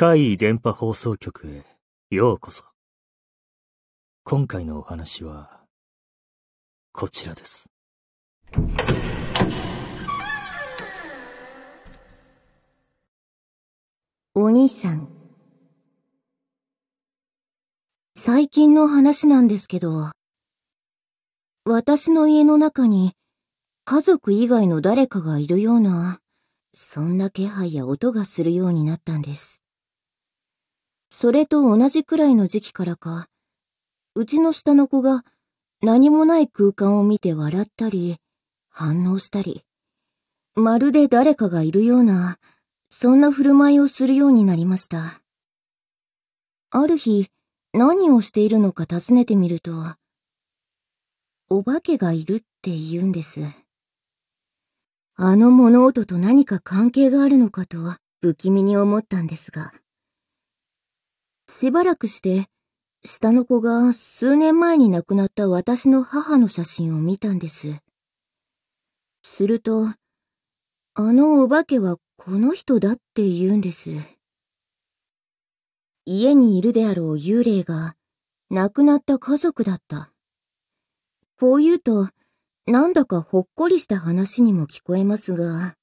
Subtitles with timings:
[0.00, 1.64] 怪異電波放送局へ
[2.14, 2.62] ようこそ。
[4.22, 5.64] 今回のお話は、
[6.92, 7.68] こちらです。
[14.36, 15.08] お兄さん。
[18.16, 20.12] 最近の話なんですけど、
[21.64, 23.14] 私の家の中に
[23.84, 26.20] 家族以外の誰かがいるような、
[26.72, 29.57] そんな気配や音がするようになったんです。
[31.20, 33.26] それと同じくらいの時期からか、
[34.14, 35.24] うちの下の子が
[35.82, 38.18] 何もない空間を見て笑ったり、
[38.68, 39.64] 反応したり、
[40.54, 42.36] まるで誰かがいるような、
[42.88, 45.20] そんな振る舞いをするようになりました。
[46.70, 47.26] ある日、
[47.72, 49.72] 何をしているのか尋ねてみると、
[51.50, 53.40] お化けがいるって言うんです。
[55.16, 57.78] あの物音と何か関係があるのかと
[58.20, 59.72] 不気味に思ったんですが。
[61.60, 62.46] しばらくして、
[63.04, 67.80] 下の子が数年前に亡くなった私の母の写真を見たんです。
[69.24, 69.88] すると、
[70.94, 73.90] あのお化けはこの人だって言うんです。
[76.04, 77.96] 家にいるであろう幽霊が
[78.50, 80.12] 亡くなった家族だった。
[81.40, 82.08] こう言うと、
[82.68, 85.74] なんだかほっこりした話にも聞こえますが、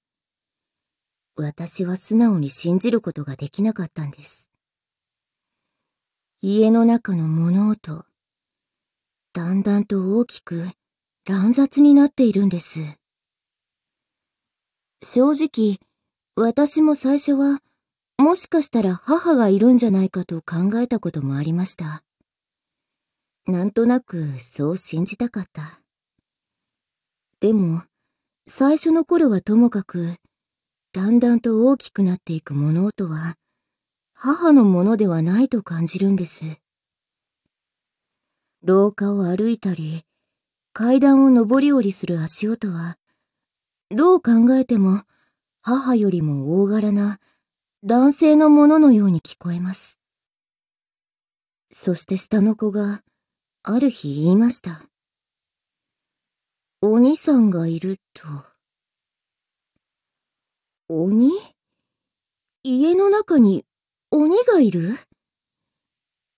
[1.35, 4.44] 私は素直に信じることができなかったんです。
[6.47, 8.05] 家の中の物音、
[9.33, 10.69] だんだんと大きく
[11.27, 12.81] 乱雑になっているんです。
[15.01, 15.79] 正直、
[16.35, 17.61] 私も最初は、
[18.19, 22.03] もしかしたら母がいるんじゃないかと考えたこともありました。
[23.47, 25.81] なんとなくそう信じたかった。
[27.39, 27.81] でも、
[28.45, 30.13] 最初の頃はともかく、
[30.93, 33.35] だんだんと大きくなっていく物音は、
[34.17, 36.57] 母のものではないと感じるんです。
[38.63, 40.05] 廊下を歩いたり、
[40.71, 42.97] 階段を上り下りする足音は、
[43.91, 45.03] どう考えても、
[45.61, 47.19] 母よりも大柄な
[47.83, 49.99] 男性のもののように聞こえます。
[51.71, 53.03] そして下の子が、
[53.63, 54.81] ある日言いました。
[56.81, 58.23] 鬼さんがいると。
[60.87, 61.31] 鬼
[62.63, 63.65] 家の中に
[64.45, 64.95] がいる？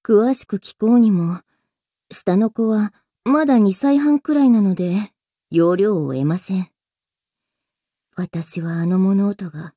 [0.04, 1.42] 詳しく聞こうにも、
[2.10, 2.94] 下の子は
[3.26, 5.12] まだ2歳半くらいなので、
[5.52, 6.70] 容量を得ません。
[8.16, 9.74] 私はあの物音が、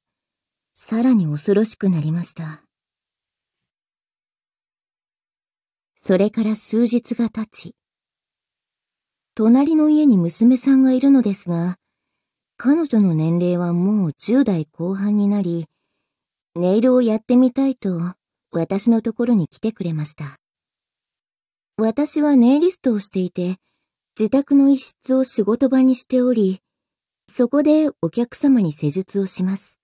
[0.75, 2.63] さらに恐ろしくなりました。
[6.03, 7.77] それから数日が経ち、
[9.35, 11.77] 隣の家に娘さんがいるのですが、
[12.57, 15.67] 彼女の年齢はもう10代後半になり、
[16.55, 18.01] ネイルをやってみたいと
[18.53, 20.39] 私のところに来てくれました。
[21.77, 23.57] 私はネイリストをしていて、
[24.19, 26.61] 自宅の一室を仕事場にしており、
[27.29, 29.79] そこでお客様に施術をします。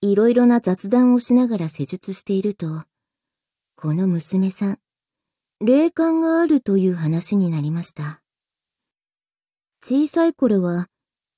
[0.00, 2.84] いろいろな雑談をしながら施術していると、
[3.76, 4.78] この娘さん、
[5.60, 8.22] 霊感があるという話になりました。
[9.82, 10.88] 小さい頃は、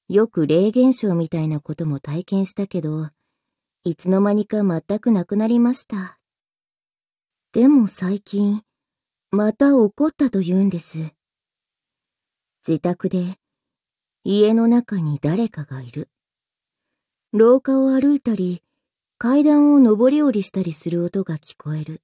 [0.08, 3.10] よく霊現象みたいなことも体験したけど、
[3.88, 6.19] いつの間にか全くなくなりました。
[7.53, 8.62] でも最近、
[9.31, 11.15] また起こったと言うんです。
[12.66, 13.38] 自宅で、
[14.25, 16.10] 家の中に誰かがいる。
[17.32, 18.62] 廊下を歩いたり、
[19.16, 22.03] 階段を上り下りしたりする音が聞こえる。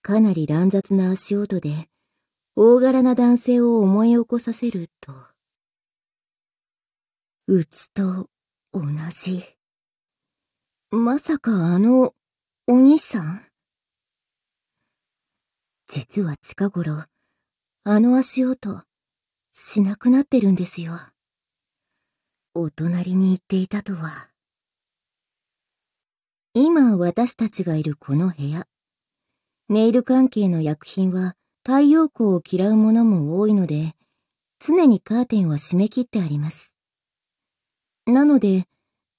[0.00, 1.90] かなり乱雑な足音で、
[2.54, 5.12] 大柄な男性を思い起こさせると。
[7.46, 8.30] うちと
[8.72, 8.80] 同
[9.12, 9.55] じ。
[10.92, 12.14] まさかあの、
[12.68, 13.40] お兄さん？
[15.88, 17.02] 実は近頃、
[17.82, 18.84] あの足音、
[19.52, 20.92] しなくなってるんですよ。
[22.54, 24.30] お隣に行っていたとは。
[26.54, 28.68] 今私たちがいるこの部屋。
[29.68, 31.34] ネイル関係の薬品は
[31.64, 33.96] 太陽光を嫌うものも多いので、
[34.60, 36.76] 常にカーテンは閉め切ってあります。
[38.06, 38.68] なので、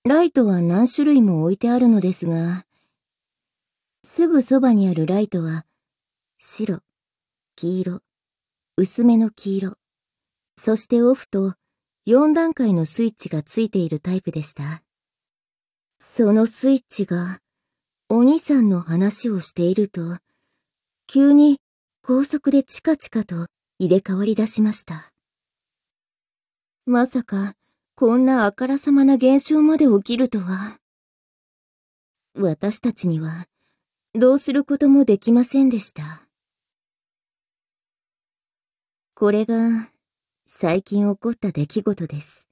[0.08, 2.66] ライトは何種類も置いてあるのですが、
[4.04, 5.66] すぐそばにあるライトは、
[6.38, 6.80] 白、
[7.56, 8.02] 黄色、
[8.78, 9.74] 薄めの黄色、
[10.56, 11.56] そしてオフと
[12.08, 14.84] 4段階のスイッチがついているタイプでした。
[16.00, 17.40] そのスイッチが、
[18.10, 20.18] お兄さんの話をしていると、
[21.08, 21.60] 急に
[22.02, 23.48] 高速でチカチカと
[23.80, 25.12] 入れ替わり出しました。
[26.86, 27.54] まさか、
[28.00, 30.78] こんなあからさまな現象まで起きるとは。
[32.36, 33.48] 私たちには、
[34.14, 36.28] どうすることもできませんでした。
[39.16, 39.90] これが、
[40.46, 42.48] 最近起こった出来事です。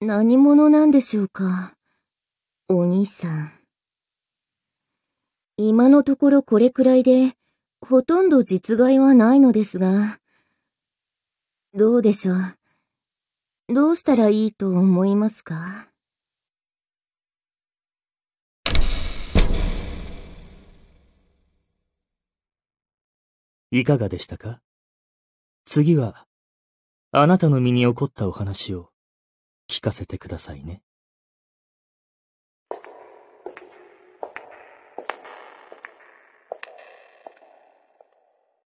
[0.00, 1.74] 何者なんでしょうか、
[2.68, 3.50] お兄さん。
[5.56, 7.32] 今のところこれくらいで、
[7.84, 10.20] ほとんど実害はないのですが、
[11.74, 12.61] どうでしょう？
[13.68, 15.88] どうしたらいいと思いますか？
[23.70, 24.60] いかがでしたか？
[25.64, 26.26] 次は、
[27.12, 28.90] あなたの身に起こったお話を
[29.70, 30.82] 聞かせてくださいね。